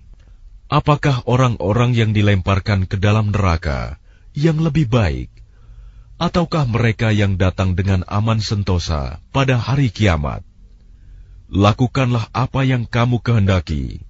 Apakah 0.68 1.24
orang-orang 1.24 1.96
yang 1.96 2.12
dilemparkan 2.12 2.84
ke 2.84 3.00
dalam 3.00 3.32
neraka 3.32 3.96
yang 4.36 4.60
lebih 4.60 4.84
baik, 4.84 5.32
ataukah 6.20 6.68
mereka 6.68 7.08
yang 7.08 7.40
datang 7.40 7.72
dengan 7.72 8.04
aman 8.04 8.36
sentosa 8.44 9.24
pada 9.32 9.56
hari 9.56 9.88
kiamat? 9.88 10.44
Lakukanlah 11.48 12.28
apa 12.36 12.68
yang 12.68 12.84
kamu 12.84 13.24
kehendaki. 13.24 14.04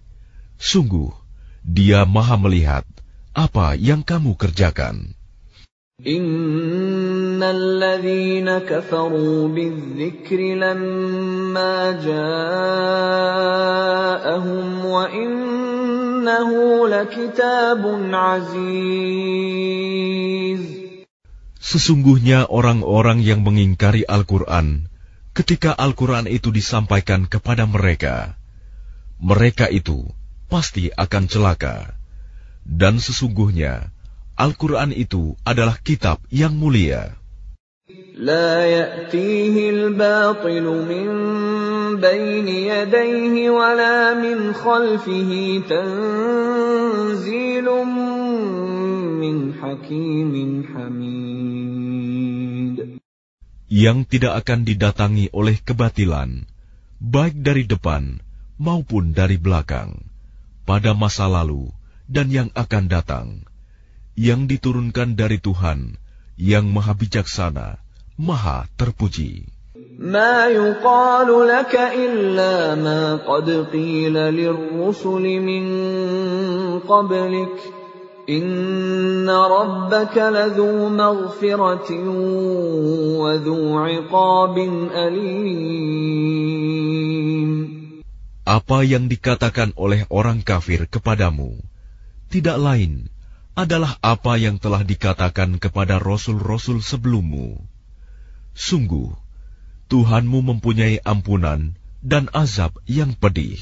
Sungguh, 0.58 1.14
Dia 1.62 2.02
Maha 2.04 2.36
Melihat 2.42 2.84
apa 3.32 3.78
yang 3.78 4.02
kamu 4.02 4.34
kerjakan. 4.34 5.14
إن 6.03 7.39
الذين 7.39 8.67
كفروا 8.67 9.47
بالذكر 9.47 10.39
لما 10.59 11.91
جاءهم 12.03 12.25
وإنه 14.85 16.51
لكتاب 16.87 17.81
عزيز 18.11 19.55
Sesungguhnya 21.65 22.45
orang-orang 22.51 23.23
yang 23.23 23.41
mengingkari 23.41 24.03
Al-Quran 24.03 24.91
ketika 25.31 25.71
Al-Quran 25.73 26.27
itu 26.27 26.51
disampaikan 26.51 27.23
kepada 27.25 27.63
mereka, 27.65 28.35
mereka 29.17 29.71
itu 29.71 30.11
pasti 30.51 30.91
akan 30.91 31.25
celaka. 31.31 31.95
Dan 32.67 33.01
sesungguhnya, 33.01 33.95
Al-Quran 34.39 34.91
itu 34.91 35.39
adalah 35.47 35.79
kitab 35.79 36.19
yang 36.27 36.55
mulia. 36.55 37.15
لا 38.17 38.65
يأتيه 38.65 39.69
الباطل 39.69 40.65
من 40.89 41.07
بين 42.01 42.47
يديه 42.47 43.49
ولا 43.49 44.13
من 44.17 44.53
خلفه 44.53 45.31
تنزيل 45.69 47.67
من 49.21 49.53
حكيم 49.53 50.33
حميد 50.73 51.85
Yang 53.65 54.17
tidak 54.17 54.45
akan 54.45 54.63
didatangi 54.63 55.29
oleh 55.35 55.59
kebatilan, 55.59 56.47
baik 57.01 57.35
dari 57.43 57.67
depan 57.67 58.23
maupun 58.55 59.11
dari 59.11 59.35
belakang, 59.35 59.99
pada 60.63 60.95
masa 60.95 61.27
lalu 61.27 61.69
dan 62.07 62.31
yang 62.31 62.49
akan 62.55 62.87
datang, 62.87 63.43
yang 64.19 64.47
diturunkan 64.47 65.19
dari 65.19 65.43
Tuhan, 65.43 65.99
yang 66.39 66.71
maha 66.71 66.95
bijaksana, 66.95 67.79
maha 68.15 68.67
terpuji. 68.79 69.55
ما 69.95 70.51
يقال 70.51 71.47
لك 71.47 71.75
إلا 71.75 72.75
ما 72.75 73.15
قد 73.15 73.47
قيل 73.71 74.13
للرسل 74.13 75.39
من 75.39 75.65
قبلك 76.79 77.57
إن 78.29 79.29
ربك 79.29 80.17
لذو 80.17 80.89
مغفرة 80.89 81.91
وذو 83.19 83.77
عقاب 83.79 84.57
أليم 84.91 86.35
Apa 88.45 88.85
yang 88.85 89.09
dikatakan 89.09 89.73
oleh 89.73 90.05
orang 90.13 90.45
kafir 90.45 90.85
kepadamu, 90.85 91.57
tidak 92.29 92.61
lain 92.61 93.09
adalah 93.55 93.95
apa 94.03 94.35
yang 94.35 94.59
telah 94.59 94.83
dikatakan 94.83 95.57
kepada 95.63 95.95
rasul-rasul 95.97 96.83
sebelummu. 96.83 97.55
Sungguh, 98.51 99.15
Tuhanmu 99.87 100.39
mempunyai 100.43 100.99
ampunan 101.05 101.79
dan 102.03 102.27
azab 102.35 102.75
yang 102.85 103.15
pedih. 103.15 103.59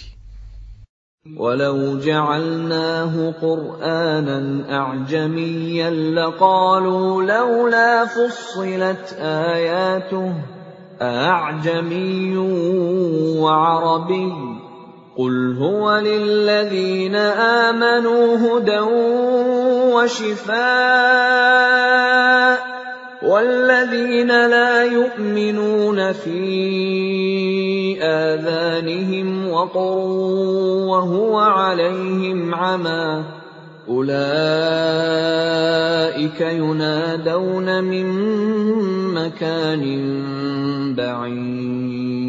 ولو 1.24 2.04
جعلناه 2.04 3.32
قرآنا 3.42 4.39
أعجميا 4.78 5.89
لقالوا 5.89 7.24
لولا 7.24 8.06
فصلت 8.06 9.16
آياته 9.24 10.34
أعجمي 11.02 12.38
وعربي 13.39 14.34
قل 15.18 15.58
هو 15.58 15.98
للذين 15.98 17.16
آمنوا 17.16 18.38
هدى 18.38 18.80
وشفاء 19.99 20.59
والذين 23.23 24.29
لا 24.29 24.85
يؤمنون 24.85 26.13
في 26.13 28.03
آذانهم 28.03 29.49
وقر 29.49 29.99
وهو 30.89 31.39
عليهم 31.39 32.55
عمى 32.55 33.25
أولئك 33.89 34.19
ينادون 36.41 37.85
من 37.85 38.07
مكان 39.15 39.85
بعيد 40.95 42.29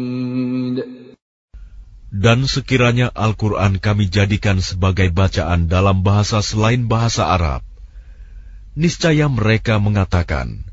Dan 2.10 2.50
sekiranya 2.50 3.06
Al-Quran 3.14 3.78
kami 3.78 4.10
jadikan 4.10 4.58
sebagai 4.58 5.14
bacaan 5.14 5.70
dalam 5.70 6.02
bahasa 6.02 6.42
selain 6.42 6.90
bahasa 6.90 7.30
Arab, 7.30 7.62
niscaya 8.74 9.30
mereka 9.30 9.78
mengatakan, 9.78 10.66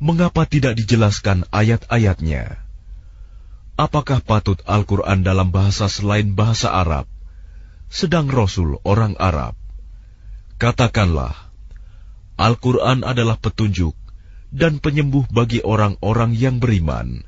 mengapa 0.00 0.48
tidak 0.48 0.80
dijelaskan 0.80 1.44
ayat-ayatnya? 1.52 2.64
Apakah 3.76 4.24
patut 4.24 4.56
Al-Quran 4.64 5.20
dalam 5.20 5.52
bahasa 5.52 5.84
selain 5.92 6.32
bahasa 6.32 6.72
Arab, 6.72 7.04
sedang 7.92 8.32
Rasul 8.32 8.80
orang 8.88 9.20
Arab? 9.20 9.52
Katakanlah, 10.56 11.36
Al-Quran 12.40 13.04
adalah 13.04 13.36
petunjuk 13.36 13.92
dan 14.48 14.80
penyembuh 14.80 15.28
bagi 15.28 15.60
orang-orang 15.60 16.32
yang 16.32 16.56
beriman 16.56 17.26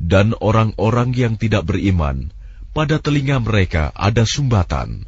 Dan 0.00 0.32
orang-orang 0.40 1.12
yang 1.12 1.36
tidak 1.36 1.68
beriman, 1.68 2.32
pada 2.72 2.96
telinga 2.96 3.36
mereka 3.42 3.92
ada 3.92 4.24
sumbatan. 4.24 5.04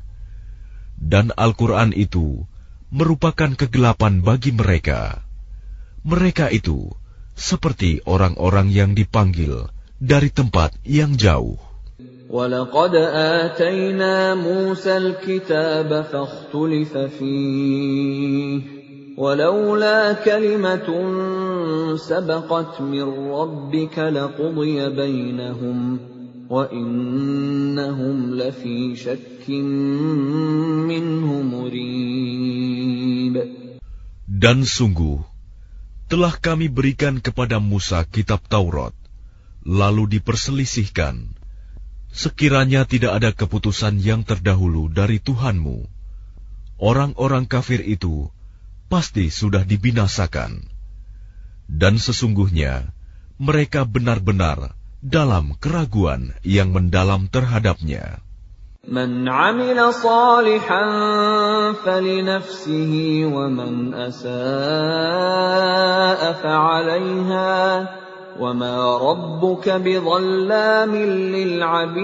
Dan 1.01 1.33
Al-Quran 1.33 1.97
itu 1.97 2.45
merupakan 2.93 3.57
kegelapan 3.57 4.21
bagi 4.21 4.53
mereka. 4.53 5.25
Mereka 6.05 6.53
itu 6.53 6.93
seperti 7.33 8.05
orang-orang 8.05 8.69
yang 8.69 8.93
dipanggil 8.93 9.73
dari 9.97 10.29
tempat 10.29 10.77
yang 10.85 11.17
jauh. 11.17 11.57
ولقد 12.33 12.95
آتينا 13.45 14.35
موسى 14.35 14.97
الكتاب 14.97 16.05
فاختلف 16.13 16.99
فيه 17.21 18.76
ولولا 19.17 20.25
كلمة 20.25 20.89
سبقت 21.97 22.81
من 22.81 23.07
ربك 23.29 23.99
لقضي 23.99 24.89
بينهم 24.89 26.01
وإنهم 26.49 28.35
لفي 28.35 28.97
شك 28.97 29.49
منه 30.89 31.29
مريب 31.43 33.37
Dan 34.33 34.67
sungguh, 34.67 35.23
telah 36.11 36.35
kami 36.35 36.67
berikan 36.67 37.23
kepada 37.23 37.63
Musa 37.63 38.03
kitab 38.03 38.43
Taurat, 38.51 38.91
lalu 39.63 40.19
diperselisihkan. 40.19 41.31
Sekiranya 42.11 42.83
tidak 42.83 43.23
ada 43.23 43.31
keputusan 43.31 44.03
yang 44.03 44.27
terdahulu 44.27 44.91
dari 44.91 45.23
Tuhanmu, 45.23 45.87
orang-orang 46.83 47.47
kafir 47.47 47.87
itu 47.87 48.35
pasti 48.93 49.33
sudah 49.33 49.65
dibinasakan. 49.65 50.69
Dan 51.67 51.97
sesungguhnya 51.97 52.93
mereka 53.41 53.89
benar-benar 53.89 54.77
dalam 55.03 55.57
keraguan 55.59 56.37
yang 56.47 56.71
mendalam 56.77 57.27
terhadapnya. 57.33 58.23
من 58.83 59.31
عمل 59.31 59.79
صالحا 59.95 60.85
فلنفسه 61.87 62.93
ومن 63.31 63.95
أساء 63.95 64.33
فعليها 66.43 67.89
وما 68.43 68.77
ربك 68.99 69.69
بظلام 69.71 70.97
للعبيد 71.31 72.03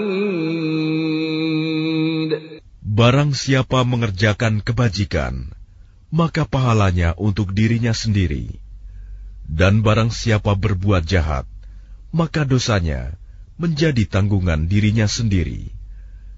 Barang 2.99 3.31
siapa 3.31 3.83
mengerjakan 3.87 4.59
kebajikan, 4.59 5.55
maka 6.14 6.46
pahalanya 6.46 7.18
untuk 7.18 7.50
dirinya 7.50 7.90
sendiri. 7.90 8.62
Dan 9.50 9.82
barang 9.82 10.14
siapa 10.14 10.54
berbuat 10.54 11.02
jahat, 11.02 11.42
maka 12.14 12.46
dosanya 12.46 13.18
menjadi 13.58 14.06
tanggungan 14.06 14.70
dirinya 14.70 15.10
sendiri. 15.10 15.74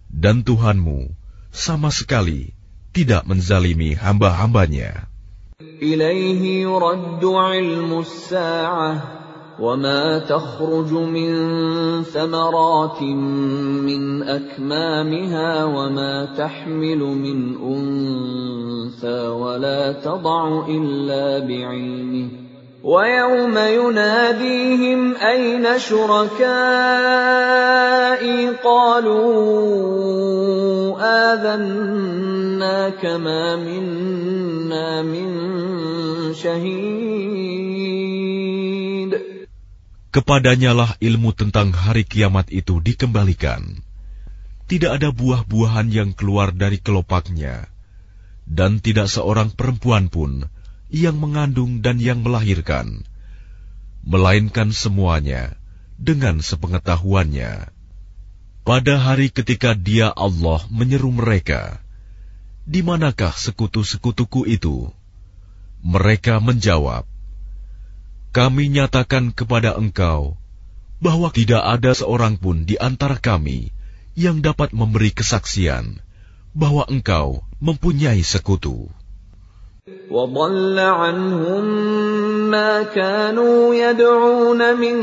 Dan 0.09 0.49
Tuhanmu 0.49 1.13
sama 1.53 1.93
sekali 1.93 2.57
tidak 2.97 3.29
menzalimi 3.29 3.93
hamba-hambanya. 3.93 5.13
Ilaihi 5.61 6.65
raddu 6.65 7.37
ilmu 7.37 8.01
sa'ah 8.01 9.26
وما 9.61 10.19
تخرج 10.19 10.93
من 10.93 11.33
ثمرات 12.03 13.03
من 13.03 14.23
أكمامها 14.23 15.65
وما 15.65 16.29
تحمل 16.39 16.99
من 16.99 17.57
أنثى 17.57 19.29
ولا 19.29 19.93
تضع 19.93 20.67
إلا 20.69 21.39
بعلمه 21.39 22.29
ويوم 22.85 23.59
يناديهم 23.59 25.17
أين 25.17 25.79
شركائي 25.79 26.37
قالوا 28.65 29.27
آذناك 31.33 33.07
ما 33.07 33.57
منا 33.57 35.03
من 35.03 35.29
شهيد 36.35 37.76
Kepadanyalah 40.17 40.97
ilmu 40.97 41.37
tentang 41.37 41.77
hari 41.77 42.09
kiamat 42.09 42.49
itu 42.49 42.81
dikembalikan. 42.81 43.85
Tidak 44.65 44.89
ada 44.89 45.13
buah-buahan 45.13 45.93
yang 45.93 46.17
keluar 46.17 46.57
dari 46.57 46.81
kelopaknya, 46.81 47.69
dan 48.49 48.81
tidak 48.81 49.13
seorang 49.13 49.53
perempuan 49.53 50.09
pun 50.09 50.49
yang 50.89 51.21
mengandung 51.21 51.85
dan 51.85 52.01
yang 52.01 52.25
melahirkan, 52.25 53.05
melainkan 54.09 54.73
semuanya 54.73 55.53
dengan 56.01 56.41
sepengetahuannya. 56.41 57.69
Pada 58.65 58.95
hari 58.97 59.29
ketika 59.29 59.77
Dia 59.77 60.17
Allah 60.17 60.65
menyeru 60.73 61.13
mereka, 61.13 61.77
"Di 62.65 62.81
manakah 62.81 63.37
sekutu-sekutuku 63.37 64.49
itu?" 64.49 64.89
Mereka 65.85 66.41
menjawab, 66.41 67.05
kami 68.36 68.72
nyatakan 68.72 69.36
kepada 69.36 69.76
engkau 69.76 70.40
bahwa 71.04 71.34
tidak 71.34 71.66
ada 71.66 71.92
seorang 71.92 72.40
pun 72.40 72.64
di 72.64 72.80
antara 72.80 73.20
kami 73.20 73.74
yang 74.16 74.40
dapat 74.40 74.72
memberi 74.72 75.12
kesaksian 75.12 76.00
bahwa 76.56 76.88
engkau 76.88 77.44
mempunyai 77.60 78.24
sekutu. 78.24 78.88
وضل 80.12 80.78
عنهم 80.80 81.64
ما 82.54 82.84
كانوا 82.84 83.76
يدعون 83.76 84.62
من 84.78 84.96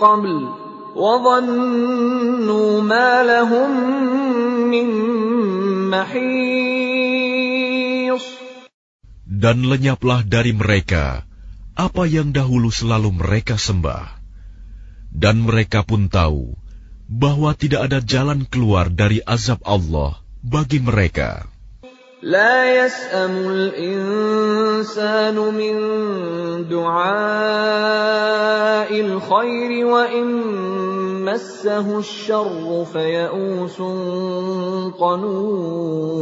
قبل 0.00 0.48
وظنوا 0.96 2.80
ما 2.80 3.22
لهم 3.22 3.70
من 4.72 4.88
محيص 5.92 7.28
Dan 9.38 9.68
lenyaplah 9.68 10.24
dari 10.24 10.56
mereka 10.56 11.28
apa 11.78 12.10
yang 12.10 12.34
dahulu 12.34 12.74
selalu 12.74 13.14
mereka 13.14 13.54
sembah. 13.54 14.18
Dan 15.08 15.46
mereka 15.46 15.86
pun 15.86 16.10
tahu 16.10 16.58
bahwa 17.08 17.56
tidak 17.56 17.88
ada 17.88 18.04
jalan 18.04 18.44
keluar 18.44 18.92
dari 18.92 19.24
azab 19.24 19.64
Allah 19.64 20.20
bagi 20.44 20.82
mereka. 20.82 21.48
لا 22.18 22.66
يسأم 22.66 23.30
الإنسان 23.46 25.38
من 25.38 25.74
دعاء 26.66 27.00
الخير 28.90 29.86
وإن 29.86 30.26
مسه 31.22 31.98
الشر 31.98 32.84
فيئوس 32.84 33.78
قنوط 34.98 36.18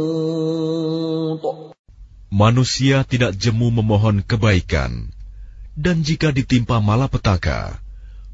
Manusia 2.27 3.01
tidak 3.01 3.33
jemu 3.33 3.81
memohon 3.81 4.21
kebaikan, 4.21 5.09
dan 5.77 6.01
jika 6.01 6.33
ditimpa 6.33 6.81
malapetaka, 6.81 7.77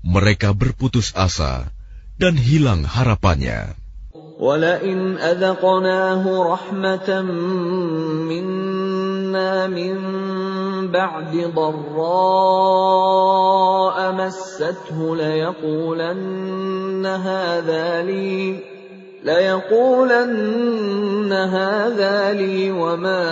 mereka 0.03 0.55
berputus 0.55 1.11
asa 1.15 1.71
dan 2.19 2.39
hilang 2.39 2.87
harapannya. 2.87 3.75
ولئن 4.43 5.17
أذقناه 5.17 6.23
رحمة 6.53 7.21
منا 8.27 9.67
من 9.67 9.97
بعد 10.91 11.33
ضراء 11.55 11.93
مسته 14.11 15.15
ليقولن 15.15 17.05
هذا 17.05 18.01
لي 18.01 18.59
ليقولن 19.28 21.32
هذا 21.32 22.32
لي 22.32 22.70
وما 22.70 23.28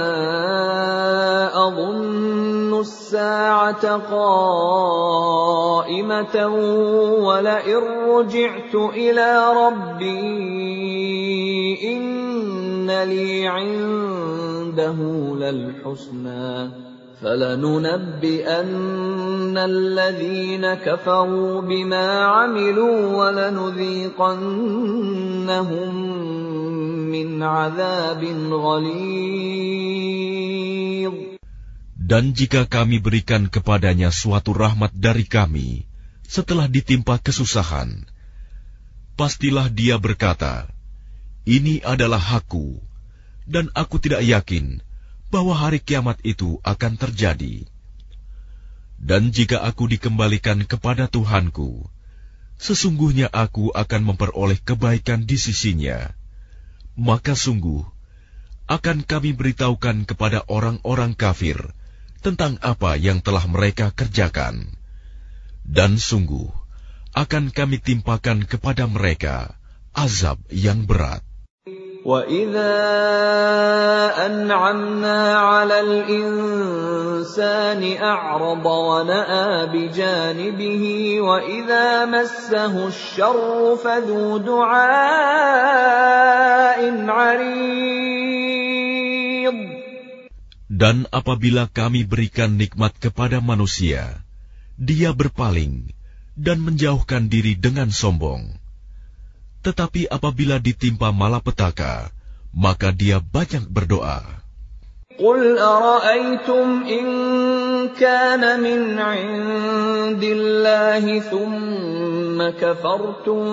أظن 1.68 2.80
الساعة 2.80 3.96
قائمة 4.12 5.26
ولئن 7.20 7.82
رجعت 8.08 8.74
إلى 8.74 9.52
ربي 9.56 10.26
إن 11.92 12.90
لي 12.90 13.48
عنده 13.48 14.96
للحسنى 15.40 16.70
فلننبئن 17.22 18.68
الذين 19.57 20.73
كفروا 20.73 21.61
بما 21.61 22.07
عملوا 22.21 22.97
ولنذيقنهم 23.17 24.11
من 27.11 27.43
عذاب 27.43 28.23
غليظ 28.51 29.71
Dan 32.11 32.35
jika 32.35 32.67
kami 32.67 32.99
berikan 32.99 33.47
kepadanya 33.47 34.11
suatu 34.11 34.51
rahmat 34.51 34.91
dari 34.91 35.23
kami 35.23 35.87
setelah 36.27 36.67
ditimpa 36.67 37.15
kesusahan, 37.15 38.03
pastilah 39.15 39.71
dia 39.71 39.95
berkata, 39.95 40.67
"Ini 41.47 41.87
adalah 41.87 42.19
hakku, 42.19 42.83
dan 43.47 43.71
aku 43.71 43.95
tidak 44.03 44.27
yakin 44.27 44.83
bahwa 45.31 45.55
hari 45.55 45.79
kiamat 45.79 46.19
itu 46.27 46.59
akan 46.67 46.99
terjadi." 46.99 47.63
Dan 48.96 49.34
jika 49.34 49.60
aku 49.60 49.90
dikembalikan 49.90 50.64
kepada 50.64 51.06
Tuhanku, 51.10 51.84
sesungguhnya 52.56 53.28
aku 53.28 53.74
akan 53.76 54.12
memperoleh 54.12 54.56
kebaikan 54.62 55.28
di 55.28 55.36
sisinya. 55.36 56.16
Maka 56.96 57.36
sungguh 57.36 57.84
akan 58.66 59.04
kami 59.04 59.36
beritahukan 59.36 60.08
kepada 60.08 60.42
orang-orang 60.48 61.12
kafir 61.12 61.60
tentang 62.24 62.58
apa 62.64 62.96
yang 62.98 63.20
telah 63.20 63.44
mereka 63.46 63.92
kerjakan. 63.94 64.66
Dan 65.66 65.98
sungguh, 65.98 66.50
akan 67.16 67.50
kami 67.50 67.82
timpakan 67.82 68.46
kepada 68.46 68.86
mereka 68.86 69.58
azab 69.96 70.38
yang 70.52 70.86
berat. 70.86 71.25
وَإِذَا 72.05 72.81
أَنْعَمْنَا 74.25 75.37
عَلَى 75.37 75.77
الْإِنسَانِ 75.79 77.81
أَعْرَضَ 78.01 78.65
وَنَأَىٰ 78.65 79.69
بِجَانِبِهِ 79.69 80.83
وَإِذَا 81.21 82.05
مَسَّهُ 82.09 82.73
الشَّرُّ 82.87 83.77
فَذُو 83.77 84.41
دُعَاءٍ 84.41 84.81
عَرِيضٍ 87.05 88.41
Dan 90.71 91.03
apabila 91.13 91.69
kami 91.69 92.09
berikan 92.09 92.57
nikmat 92.57 92.97
kepada 92.97 93.37
manusia, 93.37 94.25
dia 94.81 95.13
berpaling 95.13 95.93
dan 96.33 96.65
menjauhkan 96.65 97.29
diri 97.29 97.53
dengan 97.53 97.93
sombong. 97.93 98.57
Tetapi 99.65 100.09
apabila 100.09 100.57
ditimpa 100.57 101.13
malapetaka, 101.13 102.09
maka 102.51 102.89
dia 102.89 103.21
banyak 103.21 103.69
berdoa. 103.69 104.41
قل 105.21 105.57
أرأيتم 105.57 106.83
إن 106.89 107.05
كان 107.93 108.41
من 108.63 108.99
عند 108.99 110.23
الله 110.23 111.19
ثم 111.19 112.49
كفرتم 112.49 113.45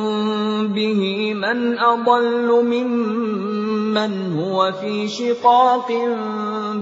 به 0.73 1.35
من 1.35 1.79
أضل 1.79 2.49
ممن 2.65 4.13
هو 4.33 4.73
في 4.73 5.09
شقاق 5.09 5.93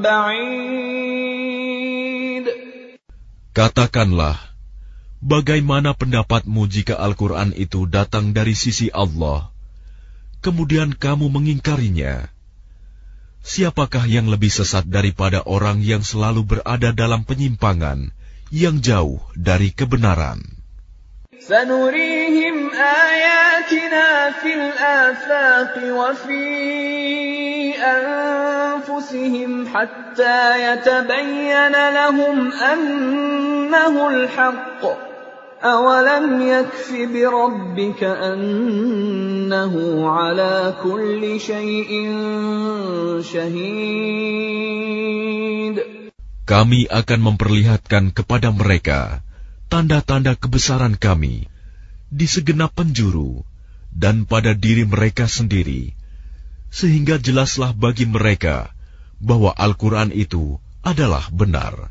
بعيد 0.05 1.27
Katakanlah, 3.57 4.37
bagaimana 5.23 5.97
pendapatmu 5.97 6.69
jika 6.69 6.95
Al-Quran 7.01 7.57
itu 7.57 7.89
datang 7.89 8.31
dari 8.31 8.55
sisi 8.55 8.93
Allah, 8.93 9.51
kemudian 10.45 10.95
kamu 10.95 11.33
mengingkarinya? 11.33 12.29
Siapakah 13.47 14.11
yang 14.11 14.27
lebih 14.27 14.51
sesat 14.51 14.87
daripada 14.91 15.47
orang 15.47 15.79
yang 15.79 16.03
selalu 16.03 16.43
berada 16.59 16.91
dalam 16.91 17.23
penyimpangan 17.23 18.11
yang 18.51 18.83
jauh 18.83 19.23
dari 19.39 19.71
kebenaran? 19.71 20.57
سنريهم 21.47 22.71
آياتنا 22.75 24.31
في 24.43 24.55
الآفاق 24.55 25.75
وفي 25.95 26.49
أنفسهم 27.79 29.51
حتى 29.69 30.73
يتبين 30.73 31.75
لهم 31.91 32.53
أنه 32.53 34.09
الحق 34.09 34.83
أولم 35.63 36.43
يكف 36.43 36.93
بربك 37.13 38.05
أنه 38.05 39.75
على 40.09 40.75
كل 40.85 41.41
شيء 41.41 41.91
شهيد 43.25 44.57
Kami 46.47 46.87
akan 46.87 47.21
memperlihatkan 47.27 48.15
kepada 48.15 48.55
mereka 48.55 49.19
tanda-tanda 49.67 50.39
kebesaran 50.39 50.95
kami 50.95 51.51
di 52.07 52.27
segenap 52.31 52.71
penjuru 52.79 53.43
dan 53.91 54.31
pada 54.31 54.55
diri 54.55 54.87
mereka 54.87 55.27
sendiri, 55.27 55.99
sehingga 56.71 57.19
jelaslah 57.19 57.75
bagi 57.75 58.07
mereka 58.07 58.71
bahwa 59.19 59.51
Al-Quran 59.59 60.15
itu 60.15 60.63
adalah 60.87 61.27
benar. 61.35 61.91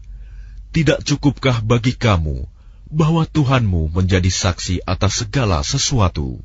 Tidak 0.71 1.03
cukupkah 1.03 1.59
bagi 1.59 1.91
kamu 1.91 2.48
bahwa 2.90 3.22
Tuhanmu 3.26 3.94
menjadi 3.94 4.30
saksi 4.30 4.82
atas 4.82 5.22
segala 5.22 5.62
sesuatu. 5.62 6.42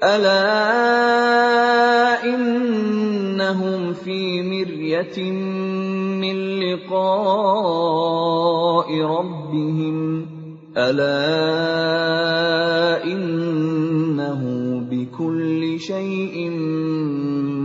Ala 0.00 0.56
innahum 2.24 3.92
fi 3.92 4.40
miryatin 4.40 5.36
min 6.16 6.36
liqa'i 6.64 6.96
rabbihim 9.04 10.24
ala 10.72 11.20
innahu 13.04 14.80
bikulli 14.88 15.76
shayin 15.76 16.56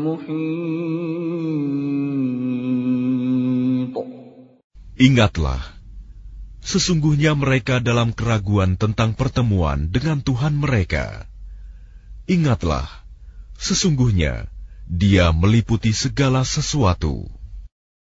muhit 0.04 0.76
Ingatlah 4.96 5.75
sesungguhnya 6.66 7.38
mereka 7.38 7.78
dalam 7.78 8.12
keraguan 8.12 8.74
tentang 8.74 9.14
pertemuan 9.14 9.94
dengan 9.94 10.26
Tuhan 10.26 10.58
mereka. 10.58 11.30
Ingatlah, 12.26 12.90
sesungguhnya 13.62 14.50
Dia 14.86 15.34
meliputi 15.34 15.94
segala 15.94 16.46
sesuatu. 16.46 17.26